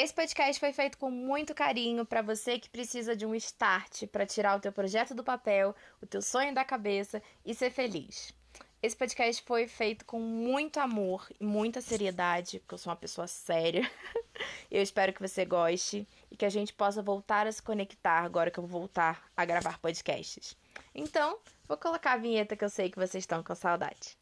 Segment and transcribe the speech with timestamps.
[0.00, 4.24] Esse podcast foi feito com muito carinho para você que precisa de um start para
[4.24, 8.32] tirar o teu projeto do papel, o teu sonho da cabeça e ser feliz.
[8.80, 13.26] Esse podcast foi feito com muito amor e muita seriedade, porque eu sou uma pessoa
[13.26, 13.90] séria.
[14.70, 18.52] eu espero que você goste e que a gente possa voltar a se conectar agora
[18.52, 20.56] que eu vou voltar a gravar podcasts.
[20.94, 24.16] Então, vou colocar a vinheta que eu sei que vocês estão com saudade.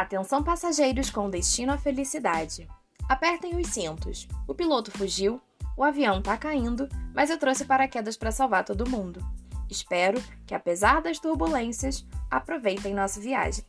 [0.00, 2.68] Atenção passageiros com destino à felicidade.
[3.08, 4.28] Apertem os cintos.
[4.46, 5.42] O piloto fugiu
[5.76, 9.20] o avião tá caindo, mas eu trouxe paraquedas para salvar todo mundo.
[9.68, 13.64] Espero que, apesar das turbulências, aproveitem nossa viagem.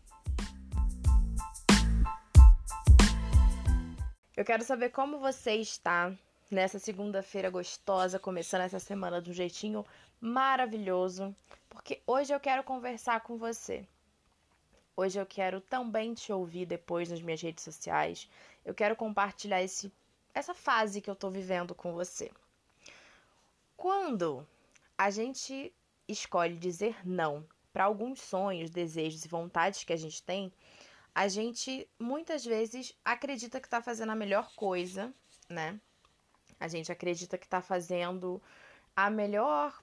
[4.37, 6.13] Eu quero saber como você está
[6.51, 9.83] nessa segunda-feira gostosa, começando essa semana de um jeitinho
[10.21, 11.35] maravilhoso,
[11.69, 13.83] porque hoje eu quero conversar com você.
[15.01, 18.29] Hoje eu quero também te ouvir depois nas minhas redes sociais.
[18.65, 19.89] Eu quero compartilhar esse
[20.33, 22.29] essa fase que eu tô vivendo com você.
[23.77, 24.45] Quando
[24.97, 25.73] a gente
[26.05, 30.51] escolhe dizer não para alguns sonhos, desejos e vontades que a gente tem,
[31.15, 35.13] a gente muitas vezes acredita que está fazendo a melhor coisa,
[35.47, 35.79] né?
[36.59, 38.43] A gente acredita que está fazendo
[38.93, 39.81] a melhor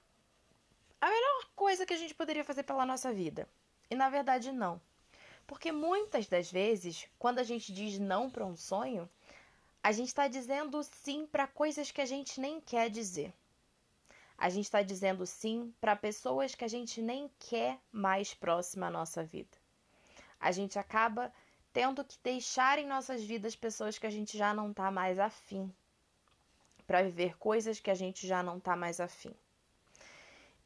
[1.01, 3.49] a melhor coisa que a gente poderia fazer pela nossa vida.
[3.89, 4.79] E na verdade não.
[5.47, 9.09] Porque muitas das vezes, quando a gente diz não para um sonho,
[9.81, 13.33] a gente está dizendo sim para coisas que a gente nem quer dizer.
[14.37, 18.91] A gente está dizendo sim para pessoas que a gente nem quer mais próxima à
[18.91, 19.57] nossa vida.
[20.39, 21.33] A gente acaba
[21.71, 25.73] tendo que deixar em nossas vidas pessoas que a gente já não está mais afim,
[26.85, 29.33] para viver coisas que a gente já não está mais afim.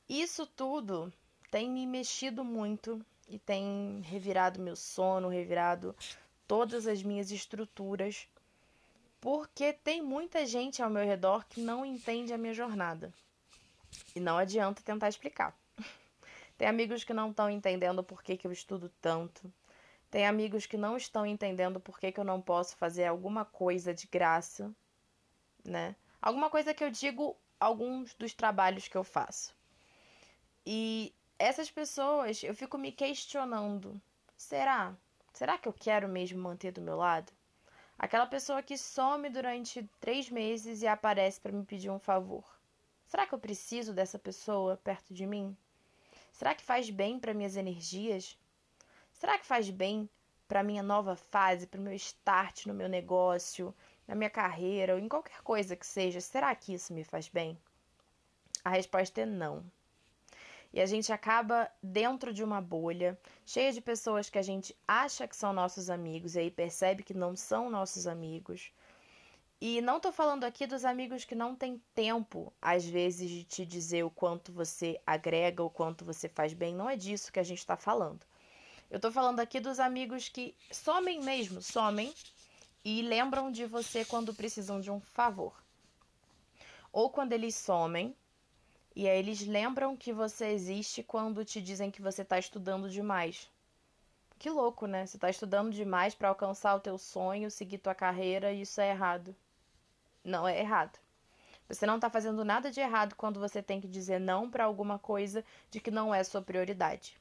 [0.09, 1.13] Isso tudo
[1.49, 5.95] tem me mexido muito e tem revirado meu sono, revirado
[6.47, 8.27] todas as minhas estruturas
[9.21, 13.13] porque tem muita gente ao meu redor que não entende a minha jornada.
[14.15, 15.55] E não adianta tentar explicar.
[16.57, 19.51] Tem amigos que não estão entendendo por que, que eu estudo tanto.
[20.09, 23.93] Tem amigos que não estão entendendo por que, que eu não posso fazer alguma coisa
[23.93, 24.73] de graça,
[25.63, 25.95] né?
[26.19, 29.53] Alguma coisa que eu digo alguns dos trabalhos que eu faço.
[30.65, 33.99] E essas pessoas, eu fico me questionando:
[34.37, 34.95] será?
[35.33, 37.31] Será que eu quero mesmo manter do meu lado?
[37.97, 42.43] Aquela pessoa que some durante três meses e aparece para me pedir um favor.
[43.07, 45.57] Será que eu preciso dessa pessoa perto de mim?
[46.31, 48.37] Será que faz bem para minhas energias?
[49.11, 50.09] Será que faz bem
[50.47, 53.73] para minha nova fase, para o meu start no meu negócio,
[54.07, 56.21] na minha carreira ou em qualquer coisa que seja?
[56.21, 57.57] Será que isso me faz bem?
[58.63, 59.63] A resposta é não.
[60.73, 65.27] E a gente acaba dentro de uma bolha, cheia de pessoas que a gente acha
[65.27, 68.71] que são nossos amigos e aí percebe que não são nossos amigos.
[69.59, 73.65] E não tô falando aqui dos amigos que não têm tempo, às vezes, de te
[73.65, 76.73] dizer o quanto você agrega, o quanto você faz bem.
[76.73, 78.25] Não é disso que a gente está falando.
[78.89, 82.13] Eu tô falando aqui dos amigos que somem mesmo, somem
[82.83, 85.53] e lembram de você quando precisam de um favor.
[86.91, 88.15] Ou quando eles somem
[88.93, 93.49] e aí eles lembram que você existe quando te dizem que você está estudando demais.
[94.37, 95.05] Que louco, né?
[95.05, 98.89] Você está estudando demais para alcançar o teu sonho, seguir tua carreira e isso é
[98.89, 99.33] errado.
[100.23, 100.99] Não é errado.
[101.69, 104.99] Você não está fazendo nada de errado quando você tem que dizer não para alguma
[104.99, 107.17] coisa de que não é sua prioridade.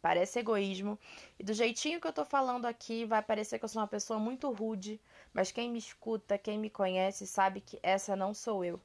[0.00, 0.96] Parece egoísmo,
[1.40, 4.20] e do jeitinho que eu tô falando aqui, vai parecer que eu sou uma pessoa
[4.20, 5.00] muito rude,
[5.32, 8.80] mas quem me escuta, quem me conhece, sabe que essa não sou eu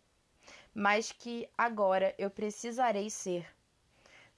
[0.73, 3.47] mas que agora eu precisarei ser.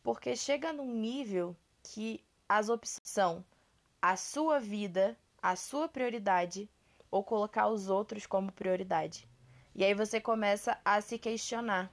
[0.03, 3.45] Porque chega num nível que as opções são
[4.01, 6.69] a sua vida, a sua prioridade,
[7.09, 9.27] ou colocar os outros como prioridade.
[9.73, 11.91] E aí você começa a se questionar: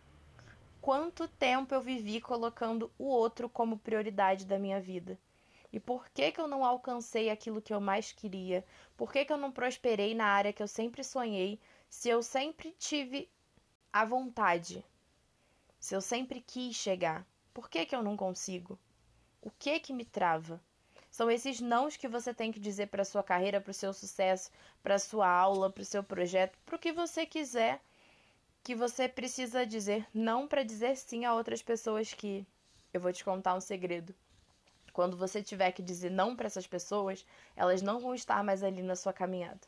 [0.80, 5.18] quanto tempo eu vivi colocando o outro como prioridade da minha vida?
[5.72, 8.62] E por que, que eu não alcancei aquilo que eu mais queria?
[8.94, 11.58] Por que, que eu não prosperei na área que eu sempre sonhei?
[11.88, 13.30] Se eu sempre tive
[13.92, 14.82] a vontade.
[15.78, 18.78] Se eu sempre quis chegar, por que, que eu não consigo?
[19.42, 20.58] O que que me trava?
[21.10, 24.50] São esses nãos que você tem que dizer para sua carreira, para o seu sucesso,
[24.82, 27.82] para sua aula, para o seu projeto, para o que você quiser,
[28.64, 32.46] que você precisa dizer não para dizer sim a outras pessoas que
[32.94, 34.14] eu vou te contar um segredo.
[34.90, 38.82] Quando você tiver que dizer não para essas pessoas, elas não vão estar mais ali
[38.82, 39.60] na sua caminhada.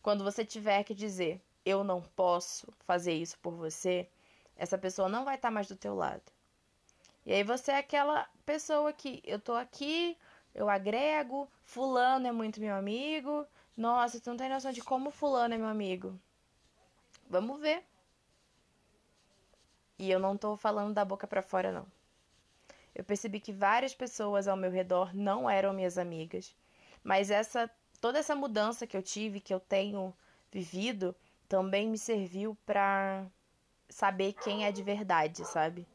[0.00, 4.08] Quando você tiver que dizer eu não posso fazer isso por você,
[4.56, 6.22] essa pessoa não vai estar mais do teu lado.
[7.26, 10.16] E aí você é aquela pessoa que eu tô aqui,
[10.54, 13.44] eu agrego, fulano é muito meu amigo.
[13.76, 16.18] Nossa, tu não tem noção de como fulano é meu amigo.
[17.28, 17.84] Vamos ver.
[19.98, 21.86] E eu não tô falando da boca para fora não.
[22.94, 26.54] Eu percebi que várias pessoas ao meu redor não eram minhas amigas,
[27.02, 27.68] mas essa
[28.00, 30.14] toda essa mudança que eu tive, que eu tenho
[30.50, 31.14] vivido,
[31.48, 33.26] também me serviu para
[33.88, 35.86] saber quem é de verdade, sabe?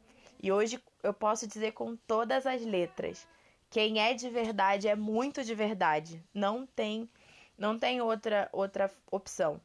[0.42, 3.28] E hoje eu posso dizer com todas as letras,
[3.70, 6.24] quem é de verdade é muito de verdade.
[6.34, 7.10] Não tem
[7.58, 9.62] não tem outra outra opção.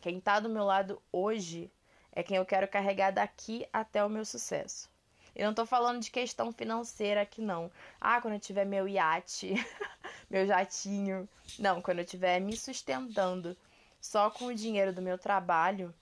[0.00, 1.70] Quem tá do meu lado hoje
[2.12, 4.90] é quem eu quero carregar daqui até o meu sucesso.
[5.34, 7.70] Eu não tô falando de questão financeira aqui, não.
[8.00, 9.54] Ah, quando eu tiver meu iate,
[10.28, 11.28] meu jatinho.
[11.58, 13.56] Não, quando eu estiver me sustentando
[14.02, 15.94] só com o dinheiro do meu trabalho,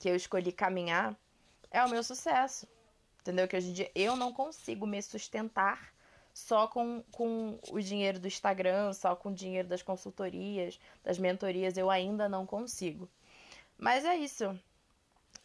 [0.00, 1.16] que eu escolhi caminhar,
[1.70, 2.66] é o meu sucesso.
[3.20, 3.46] Entendeu?
[3.46, 5.94] Que hoje em dia eu não consigo me sustentar
[6.34, 11.76] só com, com o dinheiro do Instagram, só com o dinheiro das consultorias, das mentorias,
[11.76, 13.08] eu ainda não consigo.
[13.78, 14.58] Mas é isso.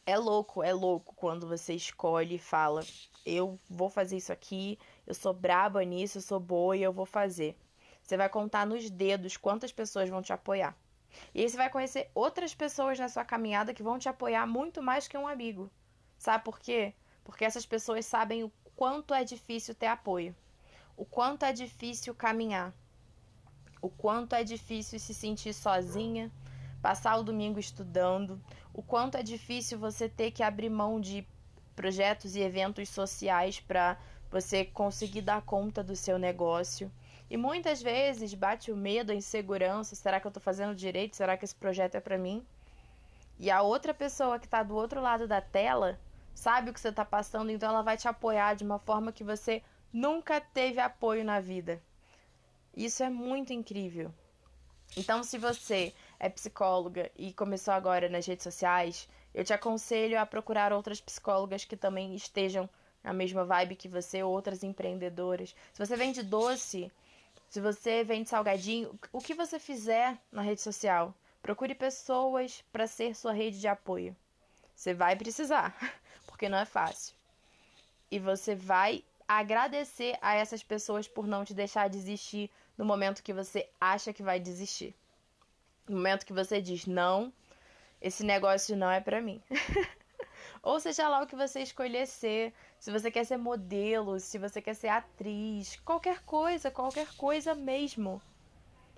[0.03, 2.83] É louco, é louco quando você escolhe e fala:
[3.23, 7.05] eu vou fazer isso aqui, eu sou braba nisso, eu sou boa e eu vou
[7.05, 7.55] fazer.
[8.01, 10.75] Você vai contar nos dedos quantas pessoas vão te apoiar.
[11.33, 14.81] E aí você vai conhecer outras pessoas na sua caminhada que vão te apoiar muito
[14.81, 15.69] mais que um amigo.
[16.17, 16.93] Sabe por quê?
[17.23, 20.35] Porque essas pessoas sabem o quanto é difícil ter apoio,
[20.95, 22.73] o quanto é difícil caminhar,
[23.81, 26.31] o quanto é difícil se sentir sozinha,
[26.81, 28.41] passar o domingo estudando,
[28.73, 31.27] o quanto é difícil você ter que abrir mão de
[31.75, 33.97] projetos e eventos sociais para
[34.29, 36.91] você conseguir dar conta do seu negócio.
[37.29, 41.15] E muitas vezes bate o medo, a insegurança: será que eu estou fazendo direito?
[41.15, 42.45] Será que esse projeto é para mim?
[43.39, 45.99] E a outra pessoa que está do outro lado da tela
[46.33, 49.23] sabe o que você está passando, então ela vai te apoiar de uma forma que
[49.23, 51.81] você nunca teve apoio na vida.
[52.75, 54.13] Isso é muito incrível.
[54.95, 60.25] Então, se você é psicóloga e começou agora nas redes sociais, eu te aconselho a
[60.25, 62.69] procurar outras psicólogas que também estejam
[63.03, 65.55] na mesma vibe que você, outras empreendedoras.
[65.73, 66.91] Se você vende doce,
[67.49, 73.15] se você vende salgadinho, o que você fizer na rede social, procure pessoas para ser
[73.15, 74.15] sua rede de apoio.
[74.75, 75.75] Você vai precisar,
[76.27, 77.15] porque não é fácil.
[78.11, 83.33] E você vai agradecer a essas pessoas por não te deixar desistir no momento que
[83.33, 84.95] você acha que vai desistir.
[85.87, 87.33] No momento que você diz não,
[88.01, 89.41] esse negócio não é para mim.
[90.61, 94.61] Ou seja lá o que você escolher ser, se você quer ser modelo, se você
[94.61, 98.21] quer ser atriz, qualquer coisa, qualquer coisa mesmo.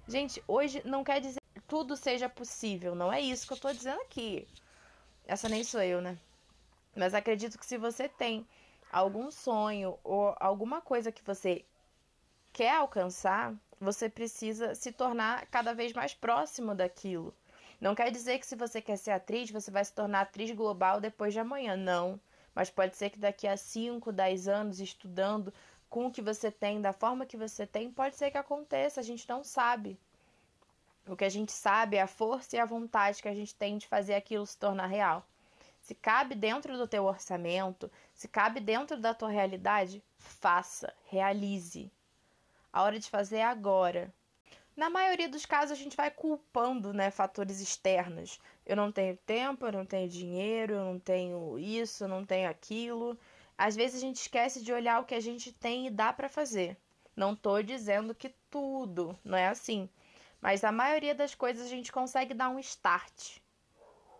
[0.07, 3.71] Gente, hoje não quer dizer que tudo seja possível, não é isso que eu tô
[3.71, 4.47] dizendo aqui.
[5.25, 6.17] Essa nem sou eu, né?
[6.95, 8.45] Mas acredito que se você tem
[8.91, 11.63] algum sonho ou alguma coisa que você
[12.51, 17.33] quer alcançar, você precisa se tornar cada vez mais próximo daquilo.
[17.79, 20.99] Não quer dizer que se você quer ser atriz, você vai se tornar atriz global
[20.99, 21.77] depois de amanhã.
[21.77, 22.19] Não.
[22.59, 25.53] Mas pode ser que daqui a 5, 10 anos, estudando
[25.89, 28.99] com o que você tem, da forma que você tem, pode ser que aconteça.
[28.99, 29.97] A gente não sabe.
[31.07, 33.77] O que a gente sabe é a força e a vontade que a gente tem
[33.77, 35.25] de fazer aquilo se tornar real.
[35.81, 41.89] Se cabe dentro do teu orçamento, se cabe dentro da tua realidade, faça, realize.
[42.73, 44.13] A hora de fazer é agora.
[44.79, 48.39] Na maioria dos casos, a gente vai culpando né, fatores externos.
[48.65, 52.49] Eu não tenho tempo, eu não tenho dinheiro, eu não tenho isso, eu não tenho
[52.49, 53.19] aquilo.
[53.57, 56.29] Às vezes a gente esquece de olhar o que a gente tem e dá para
[56.29, 56.77] fazer.
[57.13, 59.89] Não tô dizendo que tudo, não é assim.
[60.39, 63.39] Mas a maioria das coisas a gente consegue dar um start.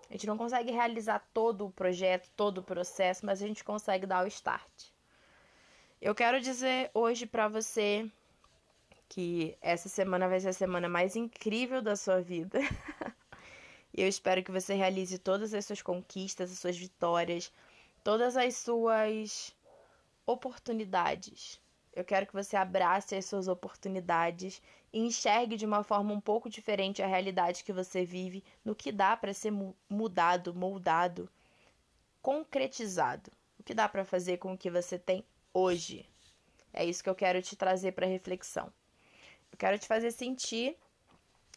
[0.10, 4.06] A gente não consegue realizar todo o projeto, todo o processo, mas a gente consegue
[4.06, 4.90] dar o start.
[6.02, 8.12] Eu quero dizer hoje para você
[9.10, 12.60] que essa semana vai ser a semana mais incrível da sua vida.
[13.92, 17.52] e eu espero que você realize todas as suas conquistas, as suas vitórias,
[18.04, 19.56] todas as suas
[20.28, 21.60] oportunidades.
[21.92, 24.62] Eu quero que você abrace as suas oportunidades
[24.94, 28.92] e enxergue de uma forma um pouco diferente a realidade que você vive, no que
[28.92, 29.52] dá para ser
[29.90, 31.28] mudado, moldado,
[32.22, 33.32] concretizado.
[33.60, 36.08] O que dá para fazer com o que você tem hoje.
[36.72, 38.72] É isso que eu quero te trazer para reflexão.
[39.52, 40.78] Eu quero te fazer sentir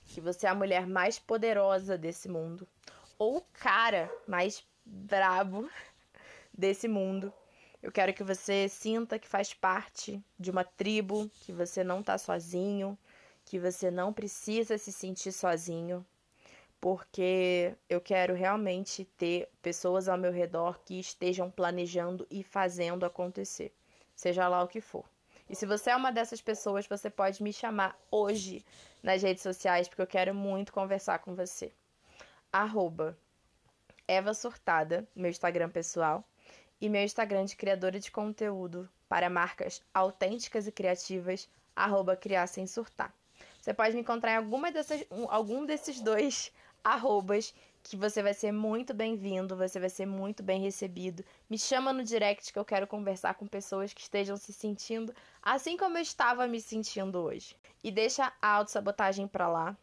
[0.05, 2.67] que você é a mulher mais poderosa desse mundo.
[3.19, 5.69] Ou o cara mais brabo
[6.53, 7.33] desse mundo.
[7.83, 12.17] Eu quero que você sinta que faz parte de uma tribo, que você não tá
[12.19, 12.97] sozinho,
[13.45, 16.05] que você não precisa se sentir sozinho.
[16.81, 23.73] porque eu quero realmente ter pessoas ao meu redor que estejam planejando e fazendo acontecer,
[24.17, 25.05] seja lá o que for.
[25.53, 28.65] E se você é uma dessas pessoas, você pode me chamar hoje
[29.03, 31.71] nas redes sociais, porque eu quero muito conversar com você.
[32.51, 33.19] Arroba
[34.09, 36.25] Eva Surtada, meu Instagram pessoal,
[36.81, 42.67] e meu Instagram de criadora de conteúdo para marcas autênticas e criativas, arroba Criar Sem
[42.67, 43.13] Surtar.
[43.61, 46.51] Você pode me encontrar em alguma dessas, algum desses dois
[46.83, 51.25] arrobas que você vai ser muito bem-vindo, você vai ser muito bem recebido.
[51.51, 55.77] Me chama no direct que eu quero conversar com pessoas que estejam se sentindo assim
[55.77, 57.57] como eu estava me sentindo hoje.
[57.83, 59.77] E deixa a autossabotagem para lá.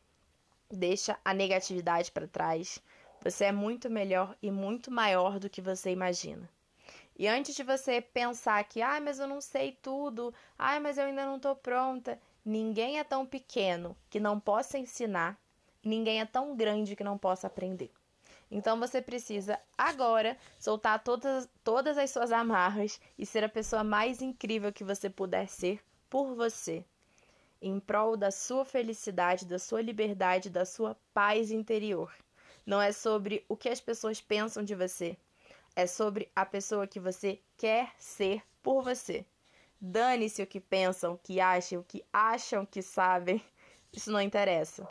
[0.71, 2.79] Deixa a negatividade para trás.
[3.21, 6.49] Você é muito melhor e muito maior do que você imagina.
[7.17, 11.03] E antes de você pensar que, ah, mas eu não sei tudo, ah, mas eu
[11.03, 15.37] ainda não estou pronta, ninguém é tão pequeno que não possa ensinar
[15.83, 17.91] ninguém é tão grande que não possa aprender.
[18.51, 24.21] Então você precisa agora soltar todas, todas as suas amarras e ser a pessoa mais
[24.21, 26.83] incrível que você puder ser por você,
[27.61, 32.11] em prol da sua felicidade, da sua liberdade, da sua paz interior.
[32.65, 35.15] Não é sobre o que as pessoas pensam de você,
[35.75, 39.25] é sobre a pessoa que você quer ser por você.
[39.79, 43.41] Dane-se o que pensam, o que acham, o que acham que sabem.
[43.93, 44.87] Isso não interessa.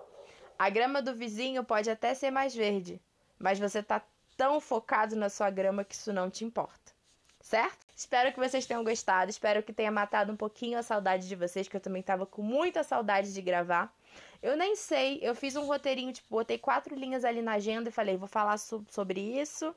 [0.58, 3.00] A grama do vizinho pode até ser mais verde,
[3.38, 4.02] mas você tá
[4.36, 6.92] tão focado na sua grama que isso não te importa.
[7.40, 7.86] Certo?
[7.94, 11.68] Espero que vocês tenham gostado, espero que tenha matado um pouquinho a saudade de vocês,
[11.68, 13.94] que eu também tava com muita saudade de gravar.
[14.42, 17.92] Eu nem sei, eu fiz um roteirinho, tipo, botei quatro linhas ali na agenda e
[17.92, 19.74] falei, vou falar so sobre isso.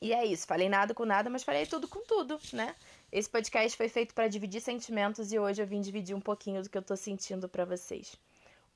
[0.00, 2.74] E é isso, falei nada com nada, mas falei tudo com tudo, né?
[3.12, 6.68] Esse podcast foi feito para dividir sentimentos e hoje eu vim dividir um pouquinho do
[6.68, 8.16] que eu tô sentindo para vocês.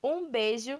[0.01, 0.79] Um beijo